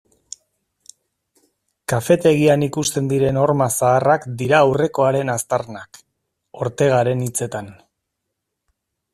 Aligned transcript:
Kafetegian 1.93 2.65
ikusten 2.69 3.11
diren 3.13 3.39
horma 3.41 3.67
zaharrak 3.75 4.25
dira 4.41 4.63
aurrekoaren 4.69 5.33
aztarnak, 5.37 6.03
Ortegaren 6.67 7.23
hitzetan. 7.29 7.71